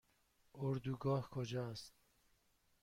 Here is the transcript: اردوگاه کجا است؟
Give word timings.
اردوگاه 0.55 1.29
کجا 1.29 1.61
است؟ 1.69 1.93